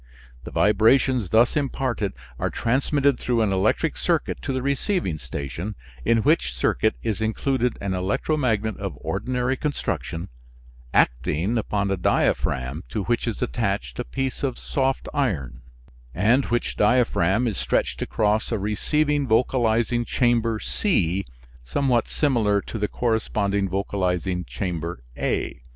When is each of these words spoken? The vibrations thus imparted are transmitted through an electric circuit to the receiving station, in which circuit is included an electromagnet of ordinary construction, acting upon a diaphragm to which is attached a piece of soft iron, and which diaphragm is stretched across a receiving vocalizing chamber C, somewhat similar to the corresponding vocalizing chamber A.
The 0.45 0.49
vibrations 0.51 1.29
thus 1.29 1.55
imparted 1.55 2.13
are 2.39 2.49
transmitted 2.49 3.19
through 3.19 3.43
an 3.43 3.53
electric 3.53 3.97
circuit 3.97 4.41
to 4.41 4.51
the 4.51 4.63
receiving 4.63 5.19
station, 5.19 5.75
in 6.03 6.23
which 6.23 6.55
circuit 6.55 6.95
is 7.03 7.21
included 7.21 7.77
an 7.81 7.93
electromagnet 7.93 8.77
of 8.77 8.97
ordinary 8.99 9.55
construction, 9.55 10.29
acting 10.91 11.55
upon 11.55 11.91
a 11.91 11.97
diaphragm 11.97 12.83
to 12.89 13.03
which 13.03 13.27
is 13.27 13.43
attached 13.43 13.99
a 13.99 14.03
piece 14.03 14.41
of 14.41 14.57
soft 14.57 15.07
iron, 15.13 15.61
and 16.15 16.45
which 16.45 16.75
diaphragm 16.77 17.45
is 17.47 17.59
stretched 17.59 18.01
across 18.01 18.51
a 18.51 18.57
receiving 18.57 19.27
vocalizing 19.27 20.03
chamber 20.03 20.59
C, 20.59 21.25
somewhat 21.63 22.07
similar 22.07 22.59
to 22.61 22.79
the 22.79 22.87
corresponding 22.87 23.69
vocalizing 23.69 24.45
chamber 24.45 25.03
A. 25.15 25.61